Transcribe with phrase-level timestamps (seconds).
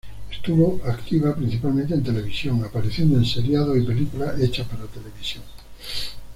[0.31, 5.43] Estuvo activa principalmente en televisión, apareciendo en seriados y películas hechas para televisión.